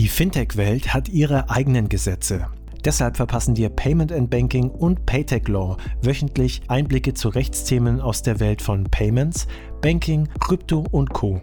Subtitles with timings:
[0.00, 2.46] Die Fintech-Welt hat ihre eigenen Gesetze.
[2.86, 8.40] Deshalb verpassen dir Payment and Banking und Paytech Law wöchentlich Einblicke zu Rechtsthemen aus der
[8.40, 9.46] Welt von Payments,
[9.82, 11.42] Banking, Krypto und Co.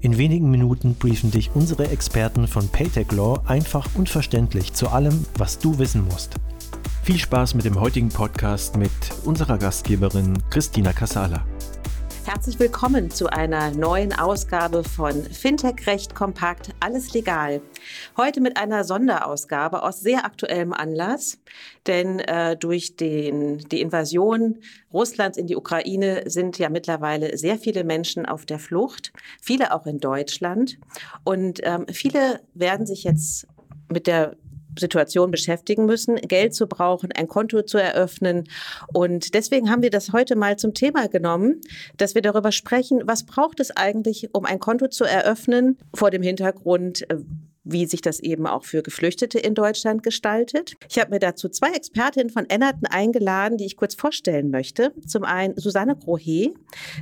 [0.00, 5.26] In wenigen Minuten briefen dich unsere Experten von Paytech Law einfach und verständlich zu allem,
[5.36, 6.36] was du wissen musst.
[7.02, 8.90] Viel Spaß mit dem heutigen Podcast mit
[9.26, 11.44] unserer Gastgeberin Christina Casala.
[12.26, 17.62] Herzlich willkommen zu einer neuen Ausgabe von Fintech Recht Kompakt, alles legal.
[18.16, 21.38] Heute mit einer Sonderausgabe aus sehr aktuellem Anlass,
[21.86, 24.58] denn äh, durch den, die Invasion
[24.92, 29.86] Russlands in die Ukraine sind ja mittlerweile sehr viele Menschen auf der Flucht, viele auch
[29.86, 30.78] in Deutschland.
[31.24, 33.46] Und ähm, viele werden sich jetzt
[33.88, 34.36] mit der
[34.78, 38.48] Situation beschäftigen müssen, Geld zu brauchen, ein Konto zu eröffnen.
[38.92, 41.60] Und deswegen haben wir das heute mal zum Thema genommen,
[41.96, 46.22] dass wir darüber sprechen, was braucht es eigentlich, um ein Konto zu eröffnen, vor dem
[46.22, 47.16] Hintergrund, äh,
[47.64, 50.74] wie sich das eben auch für Geflüchtete in Deutschland gestaltet.
[50.88, 54.92] Ich habe mir dazu zwei Expertinnen von Ennerton eingeladen, die ich kurz vorstellen möchte.
[55.06, 56.52] Zum einen Susanne Grohe.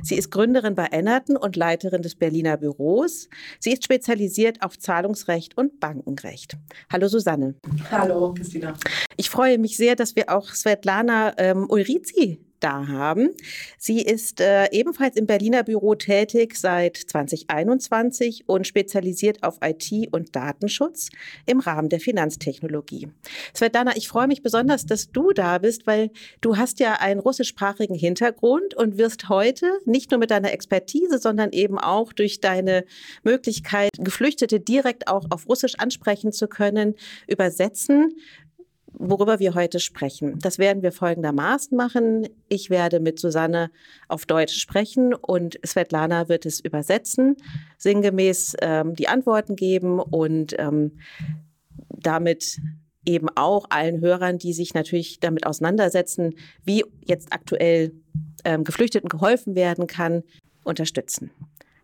[0.03, 3.29] Sie ist Gründerin bei Ennerton und Leiterin des Berliner Büros.
[3.59, 6.57] Sie ist spezialisiert auf Zahlungsrecht und Bankenrecht.
[6.91, 7.55] Hallo Susanne.
[7.91, 8.73] Hallo Christina.
[9.17, 13.29] Ich freue mich sehr, dass wir auch Svetlana ähm, Ulrizi da haben.
[13.77, 20.35] Sie ist äh, ebenfalls im Berliner Büro tätig seit 2021 und spezialisiert auf IT und
[20.35, 21.09] Datenschutz
[21.45, 23.09] im Rahmen der Finanztechnologie.
[23.55, 27.95] Svetlana, ich freue mich besonders, dass du da bist, weil du hast ja einen russischsprachigen
[27.95, 32.85] Hintergrund und wirst heute nicht nur mit deiner Expertise, sondern eben auch durch deine
[33.23, 36.95] Möglichkeit, Geflüchtete direkt auch auf Russisch ansprechen zu können,
[37.27, 38.15] übersetzen
[38.93, 40.39] worüber wir heute sprechen.
[40.39, 42.27] Das werden wir folgendermaßen machen.
[42.47, 43.71] Ich werde mit Susanne
[44.07, 47.37] auf Deutsch sprechen und Svetlana wird es übersetzen,
[47.77, 50.99] sinngemäß ähm, die Antworten geben und ähm,
[51.89, 52.59] damit
[53.05, 57.93] eben auch allen Hörern, die sich natürlich damit auseinandersetzen, wie jetzt aktuell
[58.43, 60.23] ähm, Geflüchteten geholfen werden kann,
[60.63, 61.31] unterstützen.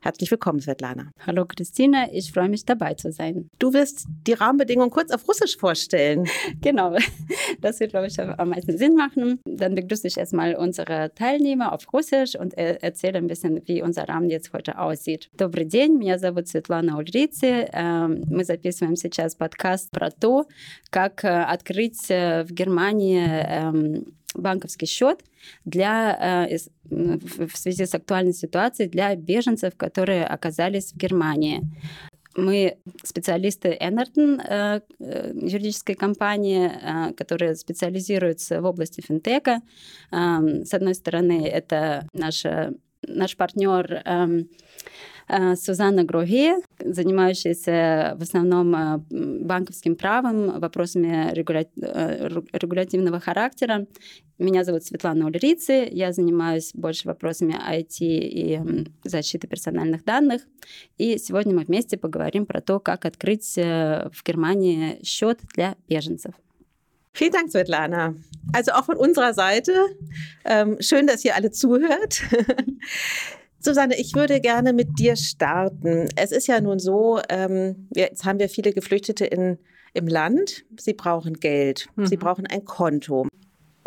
[0.05, 1.11] Herzlich willkommen, Svetlana.
[1.27, 3.51] Hallo Christina, ich freue mich dabei zu sein.
[3.59, 6.27] Du wirst die Rahmenbedingungen kurz auf Russisch vorstellen.
[6.63, 6.97] Genau,
[7.61, 9.41] das wird, glaube ich, am meisten Sinn machen.
[9.45, 14.31] Dann begrüße ich erstmal unsere Teilnehmer auf Russisch und erzähle ein bisschen, wie unser Rahmen
[14.31, 15.29] jetzt heute aussieht.
[15.37, 17.69] Добрый день, меня зовут Светлана Ульрицы.
[18.27, 20.47] Мы записываем сейчас подкаст про то,
[20.91, 24.03] как открыть в Германии
[24.36, 25.24] банковский счет
[25.66, 31.62] для, э, в связи с актуальной ситуацией для беженцев, которые оказались в Германии.
[32.36, 36.70] Мы специалисты Энертон, э, э, юридической компании,
[37.16, 39.62] которая специализируется в области финтека.
[40.12, 42.74] С одной стороны, это наша,
[43.08, 44.50] наш партнер эм,
[45.28, 51.66] Сузанна Гроге, занимающаяся в основном банковским правом, вопросами регуля...
[51.76, 53.88] регулятивного характера.
[54.38, 58.60] Меня зовут Светлана Ульрицы, я занимаюсь больше вопросами IT и
[59.04, 60.42] защиты персональных данных.
[60.98, 66.34] И сегодня мы вместе поговорим про то, как открыть в Германии счет для беженцев.
[67.16, 68.14] Vielen Dank, Svetlana.
[68.52, 69.96] Also auch von unserer Seite.
[70.44, 72.22] Ähm, schön, dass ihr alle zuhört.
[73.66, 76.08] Susanne, ich würde gerne mit dir starten.
[76.16, 79.58] Es ist ja nun so, ähm, jetzt haben wir viele Geflüchtete in,
[79.96, 80.66] im Land.
[80.80, 82.06] Sie brauchen Geld, mhm.
[82.06, 83.28] sie brauchen ein Konto.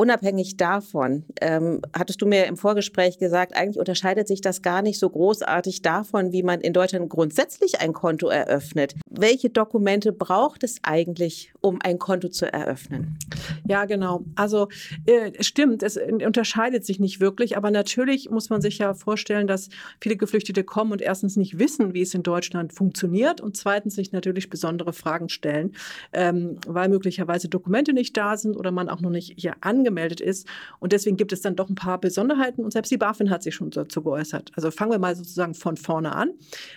[0.01, 4.97] Unabhängig davon, ähm, hattest du mir im Vorgespräch gesagt, eigentlich unterscheidet sich das gar nicht
[4.97, 8.95] so großartig davon, wie man in Deutschland grundsätzlich ein Konto eröffnet.
[9.11, 13.19] Welche Dokumente braucht es eigentlich, um ein Konto zu eröffnen?
[13.67, 14.23] Ja, genau.
[14.37, 14.69] Also
[15.07, 19.69] äh, stimmt, es unterscheidet sich nicht wirklich, aber natürlich muss man sich ja vorstellen, dass
[20.01, 24.13] viele Geflüchtete kommen und erstens nicht wissen, wie es in Deutschland funktioniert und zweitens sich
[24.13, 25.73] natürlich besondere Fragen stellen,
[26.13, 30.21] ähm, weil möglicherweise Dokumente nicht da sind oder man auch noch nicht hier angemeldet angemeldet
[30.21, 30.47] ist.
[30.79, 32.65] Und deswegen gibt es dann doch ein paar Besonderheiten.
[32.65, 34.53] Und selbst die BaFin hat sich schon dazu geäußert.
[34.55, 36.31] Also fangen wir mal sozusagen von vorne an.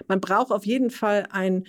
[0.07, 1.65] Man braucht auf jeden Fall ein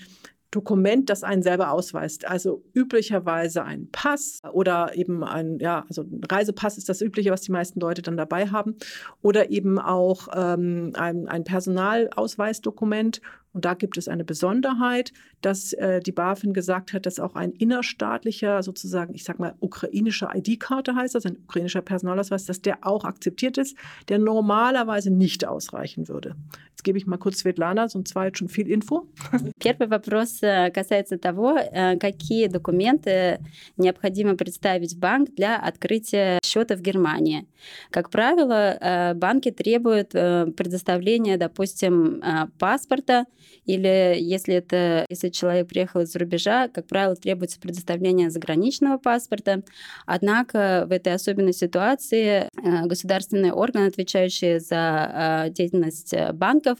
[0.50, 2.26] Dokument, das einen selber ausweist.
[2.26, 7.40] Also üblicherweise ein Pass oder eben ein, ja, also ein Reisepass ist das Übliche, was
[7.40, 8.76] die meisten Leute dann dabei haben.
[9.22, 13.22] Oder eben auch ähm, ein, ein Personalausweisdokument
[13.52, 17.51] und da gibt es eine Besonderheit, dass äh, die BaFin gesagt hat, dass auch ein
[17.51, 23.05] innerstaatlicher, sozusagen, ich sag mal, ukrainische ID-Karte heißt das, ein ukrainischer Personalausweis, dass der auch
[23.05, 23.77] akzeptiert ist,
[24.09, 26.35] der normalerweise nicht ausreichen würde.
[26.69, 29.07] Jetzt gebe ich mal kurz Svetlana, sonst war jetzt schon viel Info.
[29.59, 30.39] Первый вопрос
[30.73, 31.57] касается того,
[31.99, 33.39] какие документы
[33.77, 37.47] необходимо представить в банк для открытия счета в Германии.
[37.89, 42.21] Как правило, банки требуют предоставления, допустим,
[42.59, 43.25] паспорта,
[43.65, 49.62] или если это если человек приехал из-за рубежа, как правило, требуется предоставление заграничного паспорта.
[50.06, 56.78] Однако в этой особенной ситуации э, государственный орган, отвечающий за деятельность банков,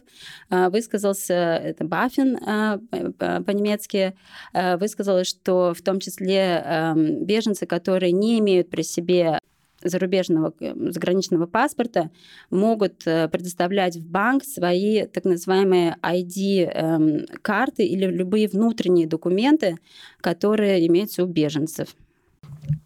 [0.51, 2.39] высказался, это Баффин
[3.19, 4.15] по-немецки,
[4.53, 9.39] высказал, что в том числе эм, беженцы, которые не имеют при себе
[9.84, 12.10] зарубежного э, заграничного паспорта
[12.50, 19.78] могут э, предоставлять в банк свои так называемые ID-карты эм, или любые внутренние документы,
[20.22, 21.96] которые имеются у беженцев.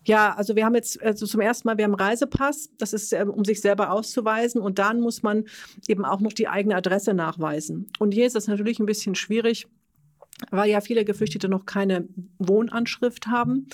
[0.05, 3.29] Ja, also wir haben jetzt also zum ersten Mal, wir haben Reisepass, das ist, ähm,
[3.29, 5.45] um sich selber auszuweisen und dann muss man
[5.87, 7.87] eben auch noch die eigene Adresse nachweisen.
[7.99, 9.67] Und hier ist das natürlich ein bisschen schwierig,
[10.50, 13.68] weil ja viele Geflüchtete noch keine Wohnanschrift haben.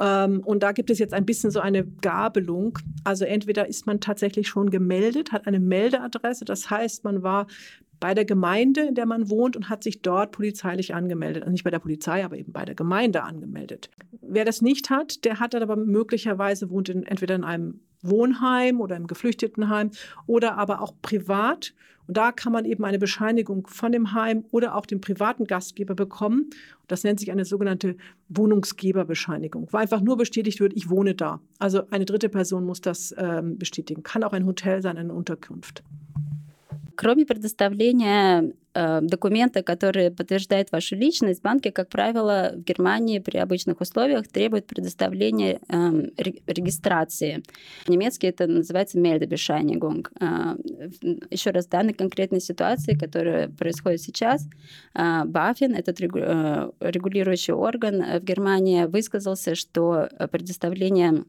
[0.00, 2.78] Ähm, und da gibt es jetzt ein bisschen so eine Gabelung.
[3.04, 7.46] Also entweder ist man tatsächlich schon gemeldet, hat eine Meldeadresse, das heißt, man war
[8.00, 11.42] bei der Gemeinde, in der man wohnt und hat sich dort polizeilich angemeldet.
[11.42, 13.90] Also nicht bei der Polizei, aber eben bei der Gemeinde angemeldet.
[14.22, 18.80] Wer das nicht hat, der hat dann aber möglicherweise wohnt in, entweder in einem Wohnheim
[18.80, 19.90] oder im Geflüchtetenheim
[20.26, 21.74] oder aber auch privat
[22.10, 25.94] und da kann man eben eine Bescheinigung von dem Heim oder auch dem privaten Gastgeber
[25.94, 26.50] bekommen.
[26.88, 27.96] Das nennt sich eine sogenannte
[28.28, 31.40] Wohnungsgeberbescheinigung, wo einfach nur bestätigt wird, ich wohne da.
[31.60, 34.02] Also eine dritte Person muss das ähm, bestätigen.
[34.02, 35.84] Kann auch ein Hotel sein, eine Unterkunft.
[37.00, 43.80] Кроме предоставления э, документа, который подтверждает вашу личность, банки, как правило, в Германии при обычных
[43.80, 46.10] условиях требуют предоставления э,
[46.46, 47.42] регистрации.
[47.86, 50.08] По-немецки это называется Meldebesheiниgung.
[50.20, 50.58] Э,
[51.30, 54.46] еще раз, в данной конкретной ситуации, которая происходит сейчас,
[54.94, 61.24] э, Баффин, этот регу, э, регулирующий орган в Германии, высказался, что предоставление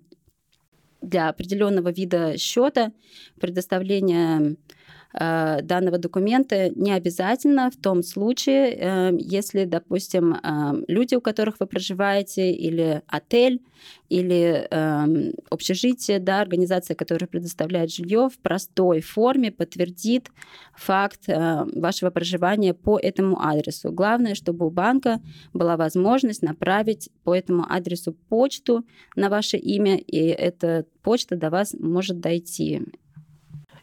[1.02, 2.92] для определенного вида счета,
[3.40, 4.81] предоставление Э,
[5.14, 11.66] данного документа не обязательно в том случае, э, если, допустим, э, люди, у которых вы
[11.66, 13.62] проживаете, или отель,
[14.10, 14.68] или
[15.50, 20.30] общежитие, да, организация, которая предоставляет жилье, в простой форме подтвердит
[20.76, 23.92] факт вашего проживания по этому адресу.
[23.92, 25.20] Главное, чтобы у банка
[25.54, 28.86] была возможность направить по этому адресу почту
[29.16, 32.82] на ваше имя, и эта почта до вас может дойти.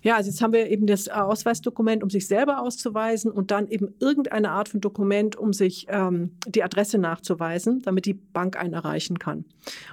[0.03, 3.95] Ja, also jetzt haben wir eben das Ausweisdokument, um sich selber auszuweisen und dann eben
[4.01, 9.19] irgendeine Art von Dokument, um sich ähm, die Adresse nachzuweisen, damit die Bank einen erreichen
[9.19, 9.45] kann.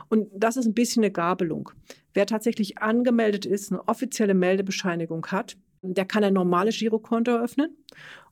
[0.09, 1.71] Und das ist ein bisschen eine Gabelung.
[2.13, 7.75] Wer tatsächlich angemeldet ist, eine offizielle Meldebescheinigung hat, der kann ein normales Girokonto eröffnen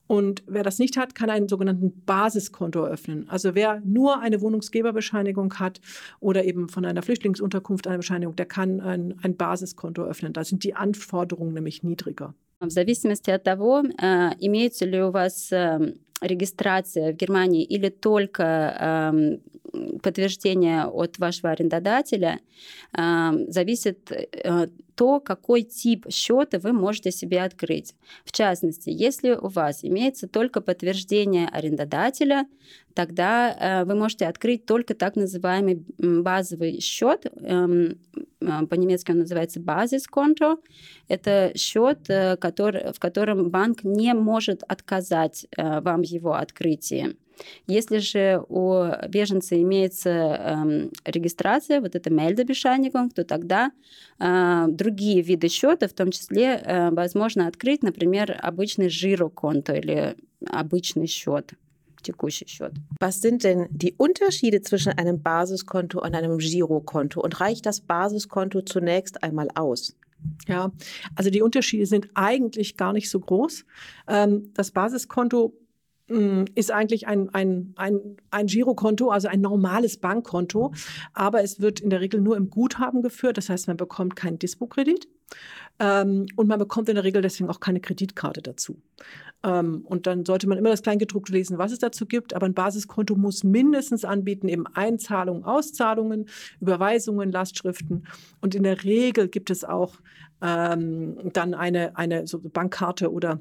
[0.08, 3.28] und wer das nicht hat, kann einen sogenannten Basiskonto eröffnen.
[3.28, 5.80] Also wer nur eine Wohnungsgeberbescheinigung hat
[6.18, 10.32] oder eben von einer Flüchtlingsunterkunft eine Bescheinigung, der kann ein, ein Basiskonto öffnen.
[10.32, 12.34] Da sind die Anforderungen nämlich niedriger.
[12.60, 13.84] В зависимости от того,
[14.40, 15.52] имеется ли у вас
[16.20, 19.12] регистрация в Германии или только
[20.01, 22.39] подтверждение от вашего арендодателя,
[22.93, 24.11] зависит
[24.95, 27.95] то, какой тип счета вы можете себе открыть.
[28.25, 32.47] В частности, если у вас имеется только подтверждение арендодателя,
[32.93, 37.25] тогда э, вы можете открыть только так называемый базовый счет.
[37.35, 37.99] Эм,
[38.39, 40.57] э, по-немецки он называется базисконто.
[41.07, 47.15] Это счет, э, который, в котором банк не может отказать вам его открытии.
[47.66, 53.70] Если же у беженца имеется э, регистрация, вот это Meldebesheiниgung, то тогда
[54.18, 61.06] э, другие виды счета, в том числе, э, возможно открыть, например, обычный жироконто или обычный
[61.06, 61.54] счет.
[62.02, 62.72] tekutischer Счет.
[63.00, 67.20] Was sind denn die Unterschiede zwischen einem Basiskonto und einem Girokonto?
[67.20, 69.96] Und reicht das Basiskonto zunächst einmal aus?
[70.48, 70.72] Ja,
[71.14, 73.64] also die Unterschiede sind eigentlich gar nicht so groß.
[74.08, 75.61] Ähm, das Basiskonto hm,
[76.07, 80.73] ist eigentlich ein, ein, ein, ein Girokonto, also ein normales Bankkonto,
[81.13, 83.37] aber es wird in der Regel nur im Guthaben geführt.
[83.37, 85.07] Das heißt, man bekommt keinen Dispo-Kredit
[85.79, 88.81] ähm, und man bekommt in der Regel deswegen auch keine Kreditkarte dazu.
[89.43, 92.33] Ähm, und dann sollte man immer das Kleingedruckte lesen, was es dazu gibt.
[92.35, 96.27] Aber ein Basiskonto muss mindestens anbieten eben Einzahlungen, Auszahlungen,
[96.59, 98.07] Überweisungen, Lastschriften.
[98.41, 99.95] Und in der Regel gibt es auch
[100.41, 103.39] ähm, dann eine, eine so Bankkarte oder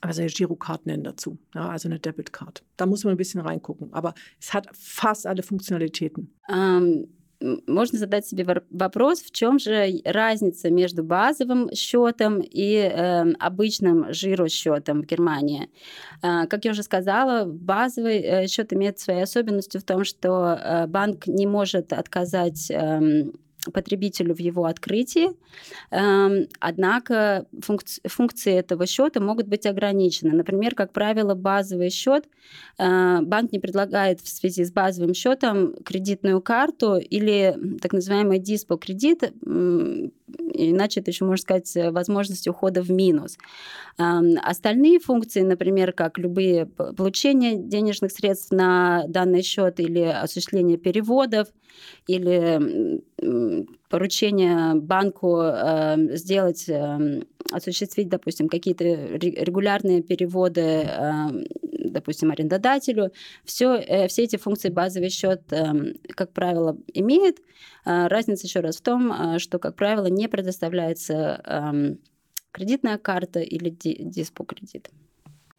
[0.00, 2.62] also Girocard nennen dazu, ja, also eine Debitcard.
[2.76, 6.34] Da muss man ein bisschen reingucken, aber es hat fast alle Funktionalitäten.
[6.48, 7.08] Um
[7.40, 15.02] можно задать себе вопрос, в чем же разница между базовым счетом и э, обычным жиросчетом
[15.02, 15.70] в Германии.
[16.22, 20.86] Э, как я уже сказала, базовый э, счет имеет свои особенности в том, что э,
[20.88, 23.30] банк не может отказать э,
[23.72, 25.30] потребителю в его открытии.
[25.90, 30.32] Однако функции этого счета могут быть ограничены.
[30.32, 32.28] Например, как правило, базовый счет
[32.78, 39.24] банк не предлагает в связи с базовым счетом кредитную карту или так называемый диспо кредит,
[40.58, 43.38] иначе это еще можно сказать возможность ухода в минус.
[43.96, 51.48] Остальные функции, например, как любые получения денежных средств на данный счет или осуществление переводов,
[52.06, 53.00] или
[53.88, 61.26] поручение банку э, сделать, э, осуществить, допустим, какие-то регулярные переводы, э,
[61.87, 63.11] допустим, арендодателю.
[63.45, 67.39] Все, э, все эти функции базовый счет, э, как правило, имеет.
[67.85, 71.95] Э, разница еще раз в том, э, что, как правило, не предоставляется э,
[72.51, 74.89] кредитная карта или диспо-кредит.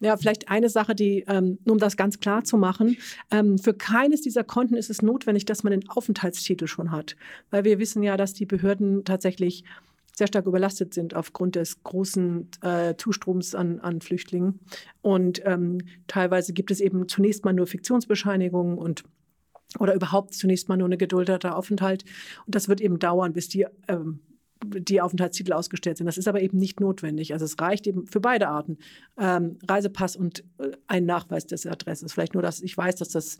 [0.01, 2.97] Ja, vielleicht eine Sache, die, ähm, um das ganz klar zu machen,
[3.31, 7.15] ähm, für keines dieser Konten ist es notwendig, dass man den Aufenthaltstitel schon hat.
[7.49, 9.63] Weil wir wissen ja, dass die Behörden tatsächlich
[10.20, 14.60] sehr stark überlastet sind aufgrund des großen äh, Zustroms an, an Flüchtlingen.
[15.00, 19.04] Und ähm, teilweise gibt es eben zunächst mal nur Fiktionsbescheinigungen und
[19.78, 22.04] oder überhaupt zunächst mal nur eine geduldeter Aufenthalt.
[22.44, 24.20] Und das wird eben dauern, bis die ähm,
[24.62, 26.06] die Aufenthaltstitel ausgestellt sind.
[26.06, 27.32] Das ist aber eben nicht notwendig.
[27.32, 28.76] Also es reicht eben für beide Arten.
[29.16, 32.12] Ähm, Reisepass und äh, ein Nachweis des Adresses.
[32.12, 33.38] Vielleicht nur, dass ich weiß, dass das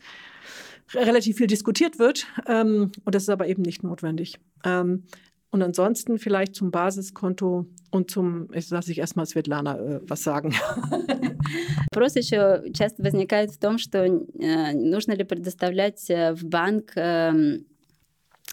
[0.95, 4.39] relativ viel diskutiert wird ähm, und das ist aber eben nicht notwendig.
[4.65, 5.03] Ähm,
[5.50, 10.52] und ansonsten vielleicht zum Basiskonto und zum, ich lasse ich erstmal Svetlana äh, was sagen.
[11.92, 17.32] Вопрос еще часто возникает в том, что э, нужно ли предоставлять э, в банк э,
[17.32, 17.69] Э,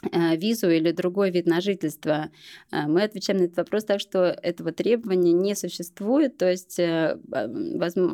[0.03, 2.31] визу или другой вид на жительство,
[2.71, 7.19] э, мы отвечаем на этот вопрос так, что этого требования не существует, то есть э,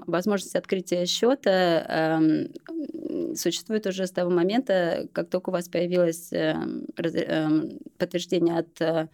[0.07, 6.87] возможность открытия счета эм, существует уже с того момента, как только у вас появилось эм,
[7.99, 9.09] подтверждение от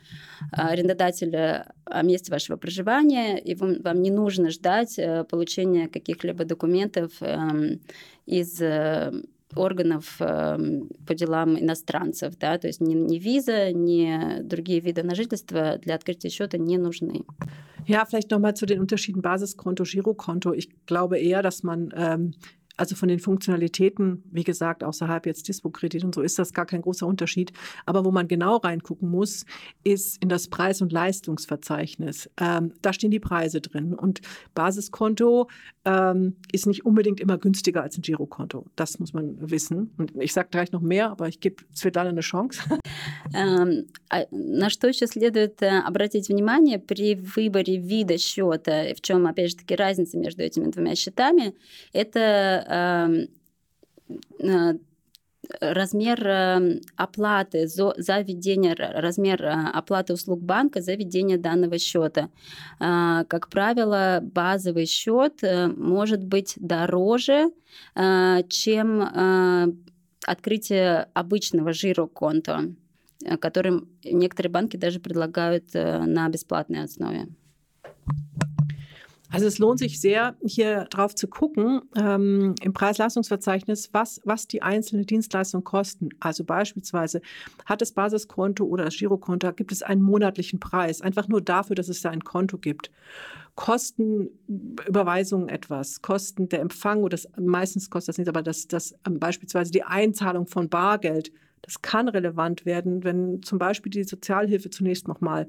[0.53, 4.99] арендодателя о месте вашего проживания, и вам не нужно ждать
[5.29, 7.81] получения каких-либо документов эм,
[8.27, 8.61] из
[9.55, 15.79] органов по делам иностранцев, да, то есть ни, ни виза, ни другие виды на жительство
[15.79, 17.25] для открытия счета не нужны.
[17.87, 20.53] Ja, vielleicht nochmal zu den Unterschieden Basiskonto, Girokonto.
[20.53, 22.35] Ich glaube eher, dass man ähm,
[22.81, 26.81] Also von den Funktionalitäten, wie gesagt, außerhalb jetzt Dispo-Kredit und so ist das gar kein
[26.81, 27.53] großer Unterschied.
[27.85, 29.45] Aber wo man genau reingucken muss,
[29.85, 32.31] ist in das Preis- und Leistungsverzeichnis.
[32.41, 33.93] Ähm, da stehen die Preise drin.
[33.93, 34.23] Und
[34.55, 35.49] Basiskonto
[35.85, 38.65] ähm, ist nicht unbedingt immer günstiger als ein Girokonto.
[38.77, 39.93] Das muss man wissen.
[39.99, 42.63] Und ich sage gleich noch mehr, aber ich gebe Svetlana eine Chance.
[43.35, 43.87] Ähm,
[44.31, 49.77] на что еще следует обратить внимание при выборе вида счета, в чем, опять же таки,
[49.77, 51.55] разница между этими двумя счетами,
[51.93, 53.29] это Эм,
[54.41, 54.75] э,
[55.61, 62.31] размер эм, оплаты за, за введение, размер э, оплаты услуг банка за введение данного счета.
[62.79, 65.43] Э, как правило, базовый счет
[65.77, 67.51] может быть дороже,
[68.49, 69.03] чем
[70.27, 72.75] открытие обычного жироконта,
[73.40, 77.28] которым некоторые банки даже предлагают на бесплатной основе.
[79.36, 84.62] Also es lohnt sich sehr, hier drauf zu gucken ähm, im Preis-Leistungsverzeichnis, was, was die
[84.62, 86.08] einzelnen Dienstleistungen kosten.
[86.22, 87.22] Also beispielsweise
[87.66, 91.90] hat das Basiskonto oder das Girokonto, gibt es einen monatlichen Preis, einfach nur dafür, dass
[91.90, 92.92] es da ein Konto gibt.
[93.56, 98.96] Kosten Überweisungen etwas, Kosten der Empfang oder das, meistens kostet das nicht, aber das, das
[99.06, 104.71] ähm, beispielsweise die Einzahlung von Bargeld, das kann relevant werden, wenn zum Beispiel die Sozialhilfe
[104.71, 105.49] zunächst nochmal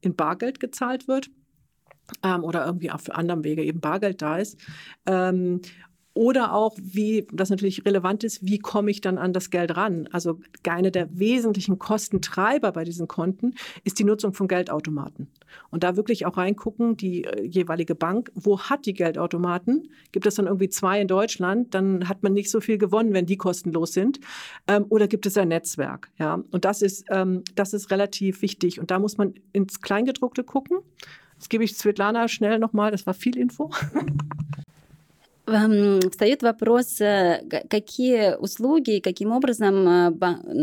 [0.00, 1.30] in Bargeld gezahlt wird
[2.22, 4.58] ähm, oder irgendwie auch für anderen Wege eben Bargeld da ist.
[5.06, 5.60] Ähm,
[6.20, 10.06] oder auch, wie das natürlich relevant ist, wie komme ich dann an das Geld ran?
[10.12, 15.28] Also eine der wesentlichen Kostentreiber bei diesen Konten ist die Nutzung von Geldautomaten.
[15.70, 19.88] Und da wirklich auch reingucken, die äh, jeweilige Bank, wo hat die Geldautomaten?
[20.12, 21.74] Gibt es dann irgendwie zwei in Deutschland?
[21.74, 24.20] Dann hat man nicht so viel gewonnen, wenn die kostenlos sind.
[24.68, 26.10] Ähm, oder gibt es ein Netzwerk?
[26.18, 28.78] Ja, und das ist, ähm, das ist relativ wichtig.
[28.78, 30.80] Und da muss man ins Kleingedruckte gucken.
[31.38, 33.70] Das gebe ich Svetlana schnell nochmal, das war viel Info.
[35.50, 36.98] Встает вопрос,
[37.68, 40.16] какие услуги, каким образом,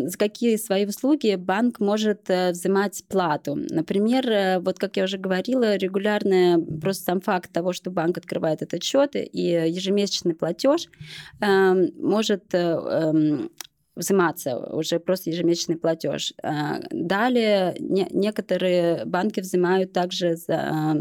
[0.08, 3.56] за какие свои услуги банк может взимать плату.
[3.70, 8.82] Например, вот как я уже говорила, регулярная, просто сам факт того, что банк открывает этот
[8.82, 10.88] счет и ежемесячный платеж
[11.42, 12.54] может
[13.96, 16.34] взиматься, уже просто ежемесячный платеж.
[16.92, 20.96] Далее не, некоторые банки взимают также за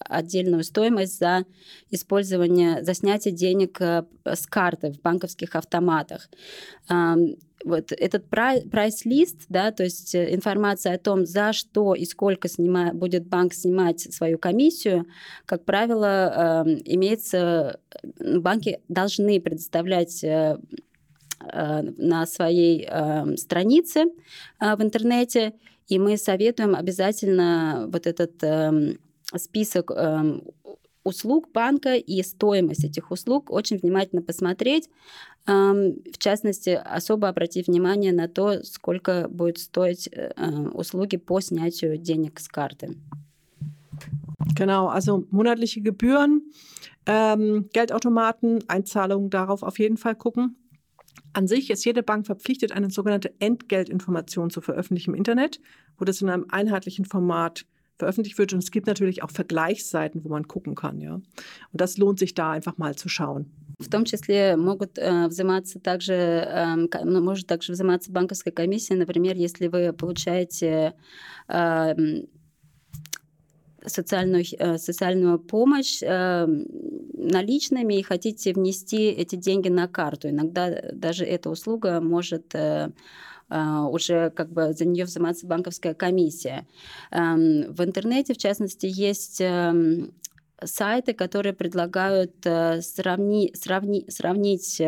[0.00, 1.44] отдельную стоимость за
[1.90, 6.28] использование, за снятие денег э, с карты в банковских автоматах.
[7.64, 13.26] вот этот прайс-лист, да, то есть информация о том, за что и сколько снима, будет
[13.26, 15.06] банк снимать свою комиссию,
[15.44, 17.80] как правило, э, имеется,
[18.20, 20.58] банки должны предоставлять э,
[21.40, 24.06] на своей э, странице
[24.60, 25.54] э, в интернете,
[25.86, 28.96] и мы советуем обязательно вот этот э,
[29.35, 30.39] список э,
[31.03, 34.89] услуг банка и стоимость этих услуг очень внимательно посмотреть,
[35.45, 40.31] в частности, особо обратив внимание на то, сколько будет stoить э,
[40.73, 42.95] услуги по снятию денег с карты.
[44.55, 46.43] Genau, also monatliche Gebühren,
[47.05, 50.55] ähm, Geldautomaten, Einzahlungen, darauf auf jeden Fall gucken.
[51.33, 55.59] An sich ist jede Bank verpflichtet, eine sogenannte Entgeltinformation zu veröffentlichen im Internet,
[55.97, 57.65] wo das in einem einheitlichen Format
[57.98, 58.52] veröffentlicht wird.
[58.52, 61.00] Und es gibt natürlich auch Vergleichsseiten, wo man gucken kann.
[61.00, 61.14] Ja?
[61.14, 61.26] Und
[61.72, 63.46] das lohnt sich da einfach mal zu schauen.
[63.80, 69.68] В том числе могут э, взиматься также, э, может также взиматься банковская комиссия, например, если
[69.68, 70.94] вы получаете
[71.46, 71.94] э,
[73.86, 74.44] социальную,
[74.78, 76.46] социальную помощь э,
[77.18, 80.28] наличными и хотите внести эти деньги на карту.
[80.28, 82.90] Иногда даже эта услуга может э,
[83.50, 86.66] уже как бы за нее взиматься банковская комиссия.
[87.10, 90.12] Эм, в интернете, в частности, есть эм,
[90.62, 94.82] сайты, которые предлагают сравни, сравни, сравнить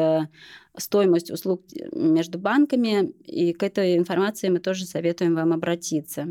[0.77, 1.63] стоимость услуг
[1.93, 6.27] между банками, и к этой информации мы тоже советуем вам обратиться.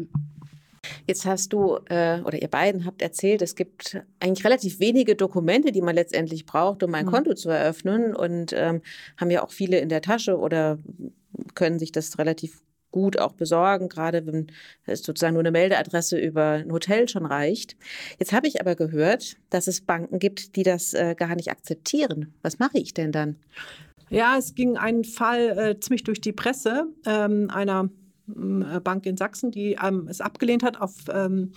[1.08, 5.72] Jetzt hast du äh, oder ihr beiden habt erzählt, es gibt eigentlich relativ wenige Dokumente,
[5.72, 7.12] die man letztendlich braucht, um ein mhm.
[7.12, 8.82] Konto zu eröffnen und ähm,
[9.18, 10.80] haben ja auch viele in der Tasche oder
[11.56, 14.48] können sich das relativ gut auch besorgen, gerade wenn
[14.86, 17.76] es sozusagen nur eine Meldeadresse über ein Hotel schon reicht.
[18.18, 22.34] Jetzt habe ich aber gehört, dass es Banken gibt, die das äh, gar nicht akzeptieren.
[22.42, 23.36] Was mache ich denn dann?
[24.10, 27.90] Ja, es ging ein Fall äh, ziemlich durch die Presse ähm, einer
[28.28, 31.52] äh, Bank in Sachsen, die ähm, es abgelehnt hat auf ähm,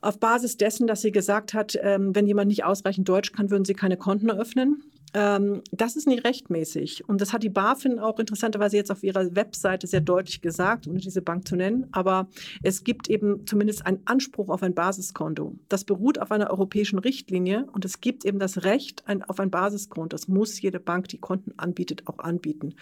[0.00, 3.64] auf Basis dessen, dass sie gesagt hat, ähm, wenn jemand nicht ausreichend Deutsch kann, würden
[3.64, 4.82] sie keine Konten eröffnen.
[5.14, 7.08] Ähm, das ist nicht rechtmäßig.
[7.08, 10.98] Und das hat die BaFin auch interessanterweise jetzt auf ihrer Webseite sehr deutlich gesagt, ohne
[10.98, 11.86] diese Bank zu nennen.
[11.92, 12.28] Aber
[12.62, 15.54] es gibt eben zumindest einen Anspruch auf ein Basiskonto.
[15.68, 19.50] Das beruht auf einer europäischen Richtlinie und es gibt eben das Recht ein, auf ein
[19.50, 20.08] Basiskonto.
[20.08, 22.74] Das muss jede Bank, die Konten anbietet, auch anbieten.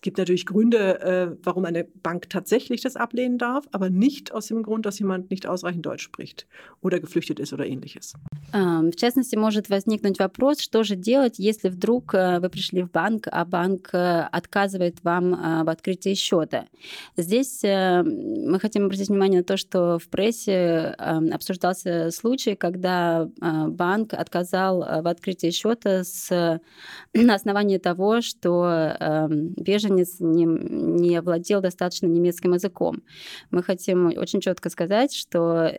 [0.00, 4.62] gibt natürlich Gründe, äh, warum eine Bank tatsächlich das ablehnen darf, aber nicht aus dem
[4.62, 6.46] Grund, dass jemand nicht ausreichend Deutsch spricht
[6.80, 8.14] oder geflüchtet ist oder ähnliches.
[8.52, 13.26] В частности, может возникнуть вопрос, что же делать, если вдруг э, вы пришли в банк,
[13.30, 16.66] а банк э, отказывает вам э, в открытии счета.
[17.16, 24.80] Здесь мы хотим обратить внимание на то, что в прессе обсуждался случай, когда банк отказал
[24.80, 26.60] в открытии счета с,
[27.14, 29.28] на основании того, что
[29.91, 33.03] беженец не, не владел достаточно немецким языком.
[33.51, 35.71] Мы хотим очень четко сказать, что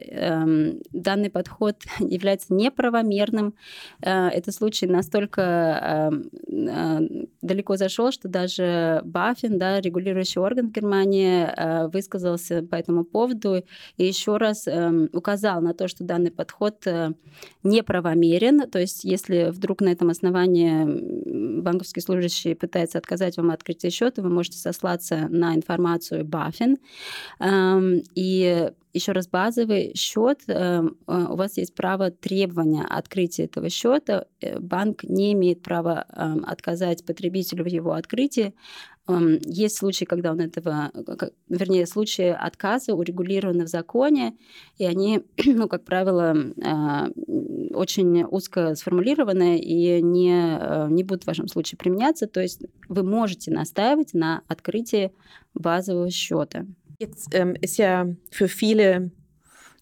[0.93, 3.55] данный подход является неправомерным.
[4.01, 5.43] Это случай настолько
[5.83, 12.77] Эм, э, далеко зашел, что даже Баффин, да, регулирующий орган в Германии, э, высказался по
[12.77, 13.65] этому поводу
[13.97, 17.13] и еще раз эм, указал на то, что данный подход э,
[17.63, 18.71] неправомерен.
[18.71, 24.23] То есть, если вдруг на этом основании банковский служащий пытается отказать вам от открытия счета,
[24.23, 26.79] вы можете сослаться на информацию Баффин.
[27.39, 33.71] Эм, и еще раз базовый счет, эм, э, у вас есть право требования открытия этого
[33.71, 34.27] счета.
[34.41, 38.55] Э, банк не имеет права эм, отказать потребителю в его открытии.
[39.09, 40.93] Есть случаи, когда он этого,
[41.49, 44.37] вернее, случаи отказа урегулированы в законе,
[44.79, 51.49] и они, ну, как правило, э, очень узко сформулированы и не, не будут в вашем
[51.49, 52.29] случае применяться.
[52.29, 55.13] То есть вы можете настаивать на открытии
[55.55, 56.67] базового счета.
[56.99, 59.11] Jetzt ähm, ist ja für viele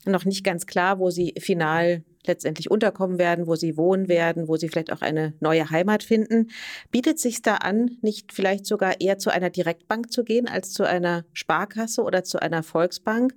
[0.07, 4.57] noch nicht ganz klar, wo sie final letztendlich unterkommen werden, wo sie wohnen werden, wo
[4.57, 6.51] sie vielleicht auch eine neue Heimat finden.
[6.91, 10.85] Bietet sich da an, nicht vielleicht sogar eher zu einer Direktbank zu gehen als zu
[10.85, 13.35] einer Sparkasse oder zu einer Volksbank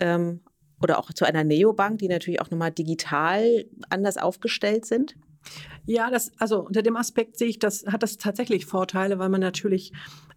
[0.00, 0.40] ähm,
[0.82, 5.16] oder auch zu einer Neobank, die natürlich auch nochmal digital anders aufgestellt sind?
[5.84, 9.40] Ja, das, also unter dem Aspekt sehe ich, das hat das tatsächlich Vorteile, weil man
[9.40, 9.92] natürlich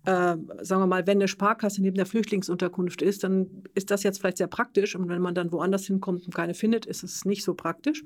[0.05, 4.19] äh, sagen wir mal, wenn eine Sparkasse neben der Flüchtlingsunterkunft ist, dann ist das jetzt
[4.19, 4.95] vielleicht sehr praktisch.
[4.95, 8.03] Und wenn man dann woanders hinkommt und keine findet, ist es nicht so praktisch.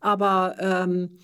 [0.00, 1.18] Aber ähm,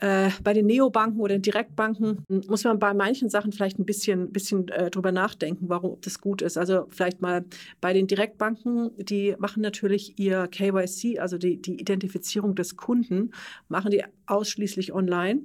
[0.00, 4.30] Äh, bei den Neobanken oder den Direktbanken muss man bei manchen Sachen vielleicht ein bisschen,
[4.30, 6.56] bisschen äh, drüber nachdenken, warum ob das gut ist.
[6.56, 7.44] Also vielleicht mal
[7.80, 13.32] bei den Direktbanken, die machen natürlich ihr KYC, also die, die Identifizierung des Kunden,
[13.68, 15.40] machen die ausschließlich online.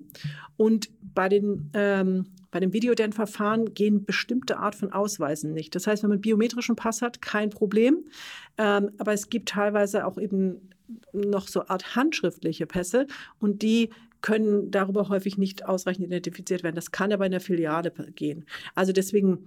[0.56, 5.74] Und bei den ähm, bei dem Videodent-Verfahren gehen bestimmte Art von Ausweisen nicht.
[5.74, 8.06] Das heißt, wenn man einen biometrischen Pass hat, kein Problem.
[8.60, 10.70] Ähm, aber es gibt teilweise auch eben
[11.14, 13.08] noch so Art handschriftliche Pässe
[13.40, 13.90] und die
[14.22, 16.76] können darüber häufig nicht ausreichend identifiziert werden.
[16.76, 18.46] Das kann aber in der Filiale gehen.
[18.76, 19.46] Also deswegen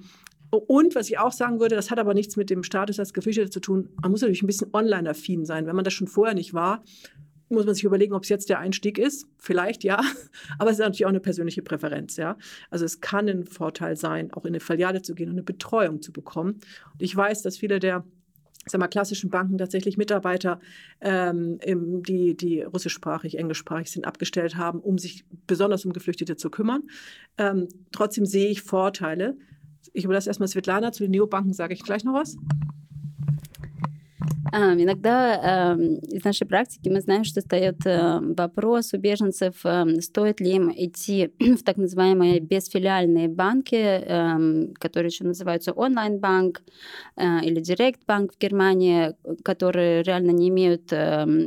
[0.50, 3.50] und was ich auch sagen würde, das hat aber nichts mit dem Status als Geflüchteter
[3.50, 3.88] zu tun.
[4.00, 5.66] Man muss natürlich ein bisschen online-affin sein.
[5.66, 6.84] Wenn man das schon vorher nicht war,
[7.48, 9.26] muss man sich überlegen, ob es jetzt der Einstieg ist.
[9.38, 10.00] Vielleicht ja,
[10.58, 12.16] aber es ist natürlich auch eine persönliche Präferenz.
[12.16, 12.36] Ja?
[12.70, 16.02] Also es kann ein Vorteil sein, auch in eine Filiale zu gehen und eine Betreuung
[16.02, 16.60] zu bekommen.
[16.92, 18.04] Und ich weiß, dass viele der
[18.68, 20.60] sag mal, klassischen Banken tatsächlich Mitarbeiter,
[21.00, 26.50] ähm, im, die, die russischsprachig, englischsprachig sind, abgestellt haben, um sich besonders um Geflüchtete zu
[26.50, 26.82] kümmern.
[27.38, 29.36] Ähm, trotzdem sehe ich Vorteile.
[29.92, 32.36] Ich überlasse erstmal Svetlana, zu den Neobanken sage ich gleich noch was.
[34.52, 39.54] Иногда из нашей практики мы знаем, что встает вопрос у беженцев,
[40.00, 46.62] стоит ли им идти в так называемые бесфилиальные банки, которые еще называются онлайн-банк
[47.18, 50.90] или директ-банк в Германии, которые реально не имеют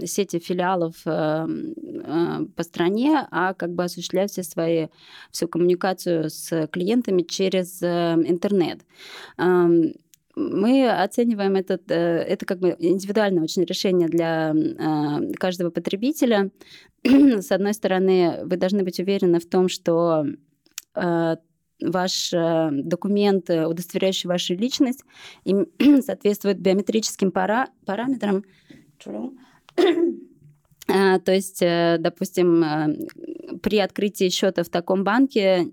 [0.09, 4.87] сети филиалов по стране, а как бы осуществляют все свои,
[5.31, 8.79] всю коммуникацию с клиентами через интернет
[10.39, 16.49] мы оцениваем этот, э, это как бы индивидуальное очень решение для э, каждого потребителя.
[17.03, 20.25] С одной стороны, вы должны быть уверены в том, что
[20.95, 21.35] э,
[21.81, 25.03] ваш документ, удостоверяющий вашу личность,
[26.05, 28.43] соответствует биометрическим пара параметрам.
[30.87, 32.65] То есть, допустим,
[33.61, 35.67] при открытии счета в таком банке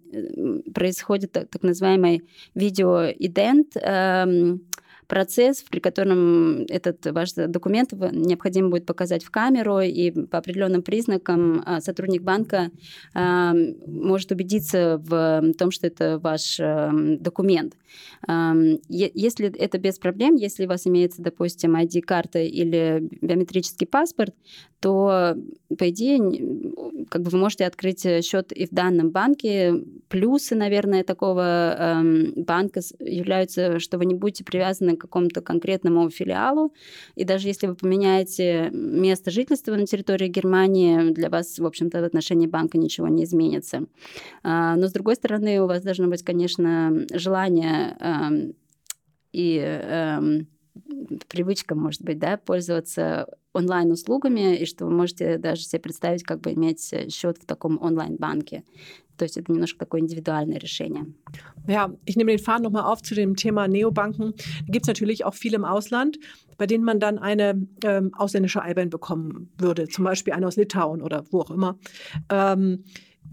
[0.74, 2.22] происходит так называемый
[2.54, 4.62] видеоидент, эм,
[5.06, 11.62] процесс, при котором этот ваш документ необходимо будет показать в камеру, и по определенным признакам
[11.64, 12.70] а, сотрудник банка
[13.14, 13.54] а,
[13.86, 17.74] может убедиться в том, что это ваш эм, документ.
[18.28, 24.34] Эм, если это без проблем, если у вас имеется, допустим, ID-карта или биометрический паспорт,
[24.80, 25.34] то,
[25.78, 26.18] по идее,
[27.08, 29.74] как бы вы можете открыть счет и в данном банке.
[30.08, 36.72] Плюсы, наверное, такого эм, банка являются, что вы не будете привязаны какому-то конкретному филиалу,
[37.14, 42.04] и даже если вы поменяете место жительства на территории Германии, для вас, в общем-то, в
[42.04, 43.84] отношении банка ничего не изменится.
[44.42, 48.54] А, но, с другой стороны, у вас должно быть, конечно, желание эм,
[49.32, 50.46] и эм,
[51.28, 56.52] привычка, может быть, да, пользоваться онлайн-услугами, и что вы можете даже себе представить, как бы
[56.52, 58.64] иметь счет в таком онлайн-банке.
[59.17, 61.05] То есть это немножко такое индивидуальное решение.
[61.67, 64.33] Ja, ich nehme den Faden nochmal auf zu dem Thema Neobanken.
[64.35, 66.17] Da gibt es natürlich auch viele im Ausland,
[66.57, 71.01] bei denen man dann eine ähm, ausländische IBAN bekommen würde, zum Beispiel eine aus Litauen
[71.01, 71.77] oder wo auch immer.
[72.29, 72.83] Ähm,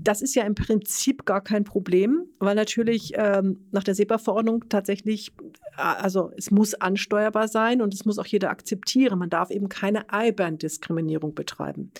[0.01, 5.33] das ist ja im Prinzip gar kein Problem, weil natürlich ähm, nach der SEPA-Verordnung tatsächlich,
[5.77, 9.19] äh, also es muss ansteuerbar sein und es muss auch jeder akzeptieren.
[9.19, 11.93] Man darf eben keine IBAN-Diskriminierung betreiben.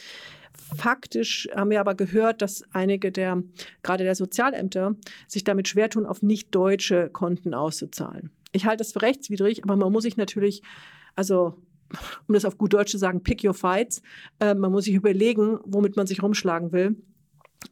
[0.76, 3.44] Faktisch haben wir aber gehört, dass einige der,
[3.82, 4.96] gerade der Sozialämter,
[5.28, 8.32] sich damit schwer tun, auf nicht deutsche Konten auszuzahlen.
[8.52, 10.62] Ich halte das für rechtswidrig, aber man muss sich natürlich,
[11.16, 11.58] also
[12.28, 14.02] um das auf gut Deutsch zu sagen, pick your fights.
[14.40, 16.96] Äh, man muss sich überlegen, womit man sich rumschlagen will.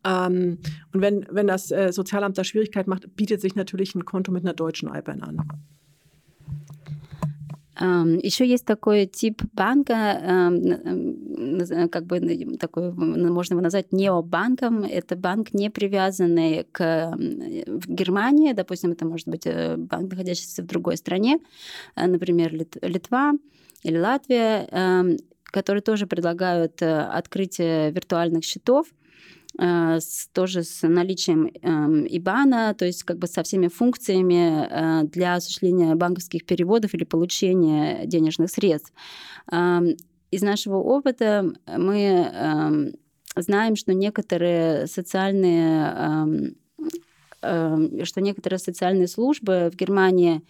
[0.04, 0.60] Ähm,
[0.94, 4.44] und wenn, wenn das äh, Sozialamt da Schwierigkeit macht, bietet sich natürlich ein Konto mit
[4.44, 5.42] einer deutschen IBAN an.
[7.82, 10.52] Еще есть такой тип банка,
[11.92, 12.20] как бы
[12.60, 14.84] такой, можно его назвать необанком.
[14.84, 17.14] Это банк, не привязанный к
[17.88, 18.54] Германии.
[18.54, 21.40] Допустим, это может быть э, банк, находящийся в другой стране,
[21.96, 23.34] э, например, Литва
[23.84, 29.01] или Латвия, которые тоже предлагают э, открытие виртуальных счетов Э,
[29.58, 35.36] с, тоже с наличием э, ИБАНа, то есть как бы со всеми функциями э, для
[35.36, 38.94] осуществления банковских переводов или получения денежных средств.
[39.52, 39.82] Э,
[40.32, 42.92] из нашего опыта мы э,
[43.36, 46.88] знаем, что некоторые социальные э,
[47.42, 50.42] э, что некоторые социальные службы в Германии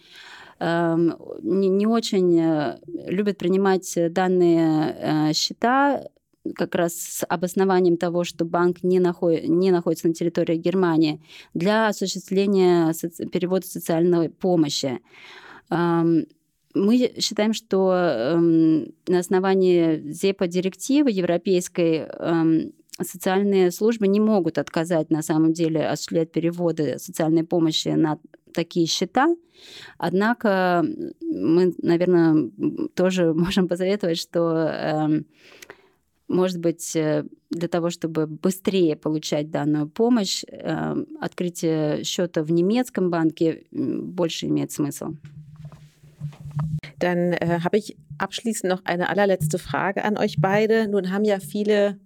[0.60, 6.04] не, не очень э, любят принимать данные э, счета
[6.56, 11.22] как раз с обоснованием того, что банк не, наход, не находится на территории Германии,
[11.54, 15.00] для осуществления соци- перевода социальной помощи.
[15.70, 18.38] Мы считаем, что
[19.06, 22.08] на основании ЗЕПа директивы европейской
[23.00, 28.18] социальные службы не могут отказать на самом деле осуществлять переводы социальной помощи на
[28.52, 29.34] такие счета.
[29.98, 30.84] Однако
[31.20, 32.50] мы, наверное,
[32.94, 35.26] тоже можем посоветовать, что, эм,
[36.31, 43.09] может быть, э, для того, чтобы bыстрее получать данную помощь, эм, открытие счета в немецком
[43.09, 45.13] банке больше имеет смысл.
[46.99, 50.87] Dann äh, habe ich abschließend noch eine allerletzte Frage an euch beide.
[50.87, 51.97] Nun haben ja viele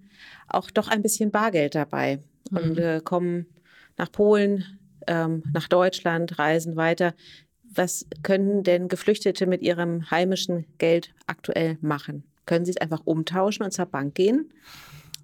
[0.47, 2.19] auch doch ein bisschen Bargeld dabei
[2.51, 2.57] mhm.
[2.57, 3.47] und äh, kommen
[3.97, 4.65] nach Polen,
[5.07, 7.13] ähm, nach Deutschland, reisen weiter.
[7.73, 12.23] Was können denn Geflüchtete mit ihrem heimischen Geld aktuell machen?
[12.46, 14.50] Können sie es einfach umtauschen und zur Bank gehen?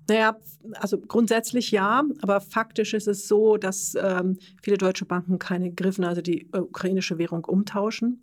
[0.08, 0.36] Naja,
[0.74, 6.04] also grundsätzlich ja, aber faktisch ist es so, dass ähm, viele deutsche Banken keine Griffen,
[6.04, 8.20] also die äh, ukrainische Währung umtauschen.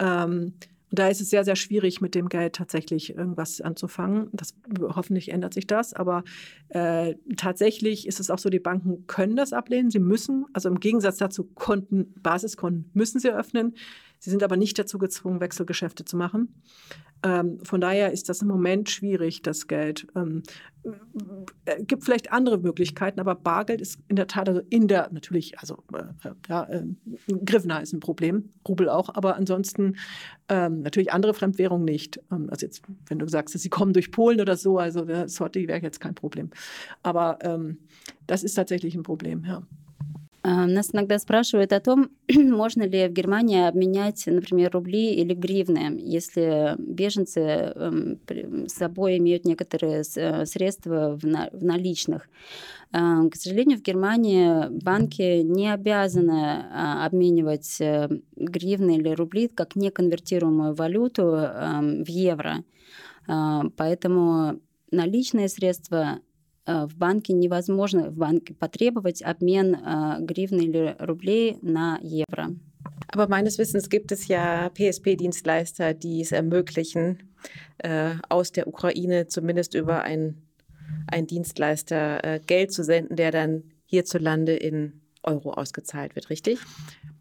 [0.00, 0.54] Ähm,
[0.94, 4.28] und da ist es sehr, sehr schwierig, mit dem Geld tatsächlich irgendwas anzufangen.
[4.32, 5.92] Das, hoffentlich ändert sich das.
[5.92, 6.22] Aber
[6.68, 9.90] äh, tatsächlich ist es auch so, die Banken können das ablehnen.
[9.90, 13.74] Sie müssen, also im Gegensatz dazu, Konten, Basiskonten müssen sie öffnen.
[14.24, 16.54] Sie sind aber nicht dazu gezwungen, Wechselgeschäfte zu machen.
[17.22, 20.06] Ähm, von daher ist das im Moment schwierig, das Geld.
[20.16, 20.42] Ähm,
[21.66, 25.58] äh, gibt vielleicht andere Möglichkeiten, aber Bargeld ist in der Tat, also in der, natürlich,
[25.58, 26.84] also äh, äh ja, äh,
[27.44, 29.96] Grivna ist ein Problem, Rubel auch, aber ansonsten
[30.48, 32.18] ähm, natürlich andere Fremdwährungen nicht.
[32.32, 35.68] Ähm, also jetzt, wenn du sagst, sie kommen durch Polen oder so, also der Sorti
[35.68, 36.48] wäre jetzt kein Problem.
[37.02, 37.76] Aber ähm,
[38.26, 39.66] das ist tatsächlich ein Problem, ja.
[40.46, 45.98] А, нас иногда спрашивают о том, можно ли в Германии обменять, например, рубли или гривны,
[45.98, 48.18] если беженцы эм,
[48.68, 52.28] с собой имеют некоторые э, средства в наличных.
[52.92, 59.76] А, к сожалению, в Германии банки не обязаны а, обменивать э, гривны или рубли как
[59.76, 62.64] неконвертируемую валюту эм, в евро.
[63.26, 66.18] Поэтому наличные средства
[66.65, 72.55] в банке невозможно в банке потребовать обмен э, Гривны или рублей на Евро.
[73.11, 77.23] Aber meines Wissens gibt es ja PSP-Dienstleister, die es ermöglichen,
[77.79, 80.43] äh, aus der Ukraine zumindest über einen
[81.11, 86.59] Dienstleister äh, Geld zu senden, der dann hierzulande in Euro ausgezahlt wird, richtig?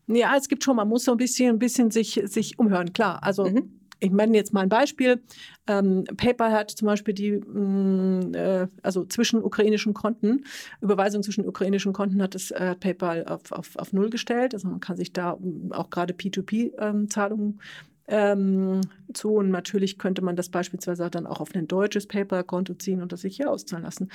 [0.09, 3.23] Ja, es gibt schon, man muss so ein bisschen, ein bisschen sich, sich umhören, klar.
[3.23, 5.22] Also mhm ich meine jetzt mal ein Beispiel.
[5.66, 10.44] Ähm, PayPal hat zum Beispiel die, mh, mm, äh, also zwischen ukrainischen Konten,
[10.82, 14.54] Überweisung zwischen ukrainischen Konten hat das äh, PayPal auf, auf, auf Null gestellt.
[14.54, 17.62] Also man kann sich da mm, auch gerade P2P-Zahlungen
[18.08, 18.82] ähm,
[19.14, 19.36] zu.
[19.36, 23.22] Und natürlich könnte man das beispielsweise dann auch auf ein deutsches PayPal-Konto ziehen und das
[23.22, 24.10] sich hier auszahlen lassen.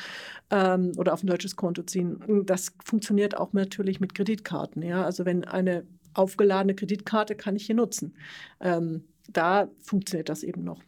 [0.51, 2.45] Ähm, oder auf ein deutsches Konto ziehen.
[2.45, 4.83] Das funktioniert auch natürlich mit Kreditkarten.
[4.83, 5.05] Ja?
[5.05, 8.15] Also wenn eine aufgeladene Kreditkarte kann ich hier nutzen.
[8.61, 10.83] Ähm, da funktioniert das eben noch.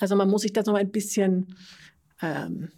[0.00, 1.54] Also man muss sich das noch ein bisschen
[2.22, 2.70] ähm,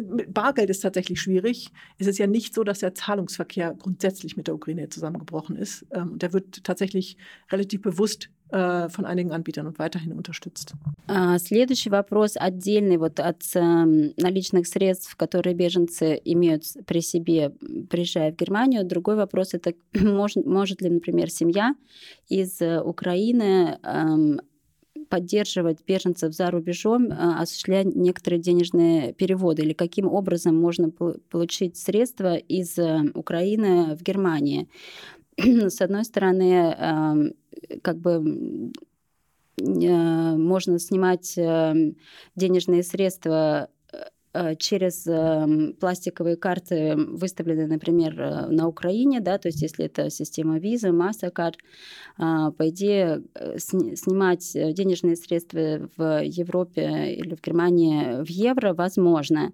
[0.00, 1.70] mit Bargeld ist tatsächlich schwierig.
[1.98, 5.86] Es ist ja nicht so, dass der Zahlungsverkehr grundsätzlich mit der Ukraine zusammengebrochen ist.
[5.92, 7.16] Ähm, der wird tatsächlich
[7.50, 10.74] relativ bewusst äh, von einigen Anbietern und weiterhin unterstützt.
[11.38, 17.50] Следующий вопрос отдельный вот от наличных средств, которые беженцы имеют при себе,
[17.90, 18.84] приезжая в Германию.
[18.84, 21.74] Другой вопрос это может, может ли, например, семья
[22.28, 23.78] из Украины
[25.08, 32.78] поддерживать беженцев за рубежом, осуществляя некоторые денежные переводы, или каким образом можно получить средства из
[33.14, 34.68] Украины в Германии.
[35.70, 37.34] С одной стороны,
[37.82, 38.72] как бы
[39.56, 41.34] можно снимать
[42.36, 43.73] денежные средства Э,
[44.58, 50.58] через эм, пластиковые карты, выставленные, например, э, на Украине, да, то есть если это система
[50.58, 51.54] визы, MasterCard,
[52.16, 59.52] а, по идее, э, снимать денежные средства в Европе или в Германии в евро возможно.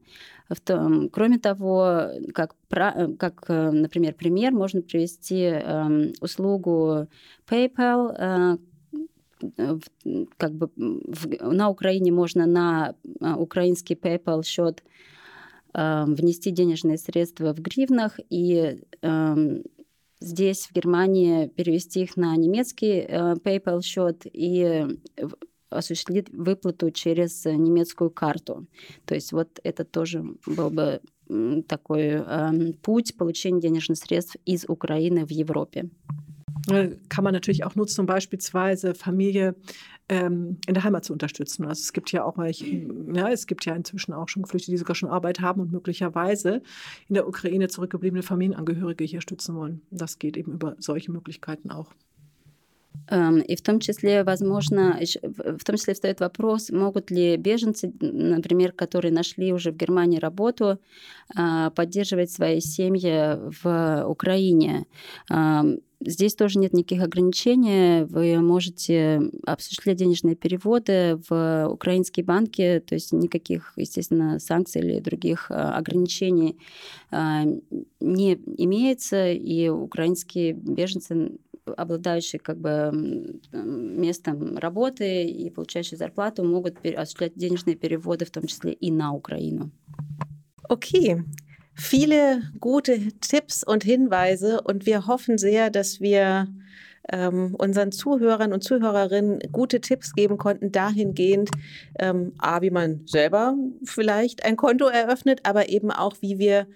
[1.12, 7.06] Кроме того, как, как например, пример, можно привести эм, услугу
[7.48, 8.58] PayPal,
[10.36, 14.82] как бы в, на Украине можно на а, украинский PayPal счет
[15.74, 19.62] э, внести денежные средства в гривнах и э,
[20.20, 24.86] здесь, в Германии, перевести их на немецкий э, PayPal счет и
[25.70, 28.66] осуществить выплату через немецкую карту.
[29.06, 31.00] То есть вот это тоже был бы
[31.68, 35.88] такой э, путь получения денежных средств из Украины в Европе.
[36.69, 39.55] Äh, kann man natürlich auch nutzen, um beispielsweise Familie
[40.09, 41.65] ähm, in der Heimat zu unterstützen.
[41.65, 44.95] Also es gibt ja auch, ja, es gibt ja inzwischen auch schon Geflüchtete, die sogar
[44.95, 46.61] schon Arbeit haben und möglicherweise
[47.07, 49.81] in der Ukraine zurückgebliebene Familienangehörige hier stützen wollen.
[49.91, 51.91] Das geht eben über solche Möglichkeiten auch.
[53.11, 59.11] И в том числе, возможно, в том числе встает вопрос, могут ли беженцы, например, которые
[59.11, 60.79] нашли уже в Германии работу,
[61.75, 64.87] поддерживать свои семьи в Украине.
[66.02, 68.04] Здесь тоже нет никаких ограничений.
[68.04, 75.50] Вы можете осуществлять денежные переводы в украинские банки, то есть никаких, естественно, санкций или других
[75.50, 76.56] ограничений
[77.12, 81.32] не имеется, и украинские беженцы
[81.76, 82.90] обладающие как бы
[83.52, 89.70] местом работы и получающие зарплату могут осуществлять денежные переводы, в том числе и на Украину.
[90.68, 91.22] Okay.
[91.82, 96.46] Viele gute Tipps und Hinweise und wir hoffen sehr, dass wir
[97.10, 101.50] ähm, unseren Zuhörern und Zuhörerinnen gute Tipps geben konnten, dahingehend,
[101.98, 106.66] ähm, A, wie man selber vielleicht ein Konto eröffnet, aber eben auch, wie wir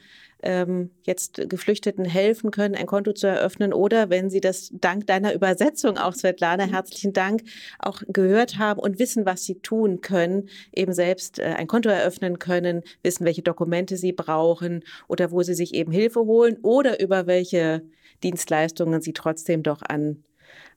[0.44, 5.34] ähm, jetzt Geflüchteten helfen können, ein Konto zu eröffnen oder wenn sie das dank deiner
[5.34, 6.70] Übersetzung auch, Svetlana, mhm.
[6.70, 7.42] herzlichen Dank,
[7.78, 12.38] auch gehört haben und wissen, was sie tun können, eben selbst äh, ein Konto eröffnen
[12.38, 17.26] können, wissen, welche Dokumente sie brauchen oder wo sie sich eben Hilfe holen oder über
[17.26, 17.82] welche
[18.22, 20.22] Dienstleistungen sie trotzdem doch an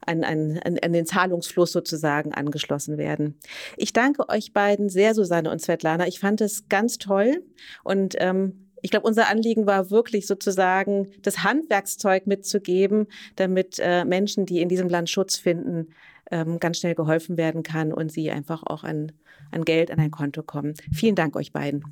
[0.06, 3.40] an, an, an den Zahlungsfluss sozusagen angeschlossen werden.
[3.78, 6.08] Ich danke euch beiden sehr, Susanne und Svetlana.
[6.08, 7.44] Ich fand es ganz toll
[7.84, 14.46] und ähm, ich glaube, unser Anliegen war wirklich sozusagen, das Handwerkszeug mitzugeben, damit äh, Menschen,
[14.46, 15.88] die in diesem Land Schutz finden,
[16.32, 19.12] ähm, ganz schnell geholfen werden kann und sie einfach auch an,
[19.52, 20.74] an Geld, an ein Konto kommen.
[20.92, 21.84] Vielen Dank euch beiden.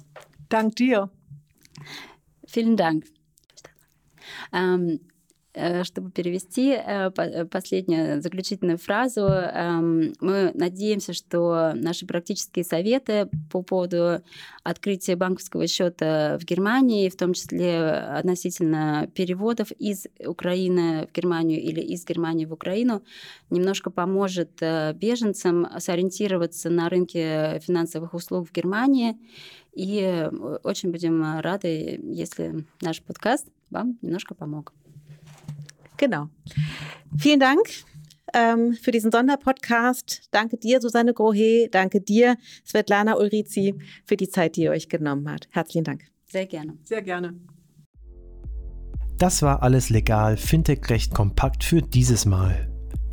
[0.49, 1.09] Dank dir.
[2.45, 3.05] Vielen Dank.
[4.53, 4.99] Ähm,
[5.83, 13.61] чтобы перевести э, э, последнюю заключительную фразу, эм, мы надеемся, что наши практические советы по
[13.61, 14.21] поводу
[14.63, 21.79] открытия банковского счета в Германии, в том числе относительно переводов из Украины в Германию или
[21.79, 23.01] из Германии в Украину,
[23.49, 29.17] немножко поможет беженцам сориентироваться на рынке финансовых услуг в Германии.
[29.73, 30.29] И
[30.63, 34.73] очень будем рады, если наш подкаст вам немножко помог.
[35.97, 36.29] Genau.
[37.17, 37.61] Vielen Dank
[38.33, 40.27] ähm, für diesen Sonderpodcast.
[40.31, 41.69] Danke dir, Susanne Grohe.
[41.69, 45.47] Danke dir, Svetlana Ulrizi, für die Zeit, die ihr euch genommen habt.
[45.51, 46.03] Herzlichen Dank.
[46.25, 46.77] Sehr gerne.
[46.83, 47.33] Sehr gerne.
[49.17, 52.74] Das war alles legal, Fintech recht kompakt für dieses Mal.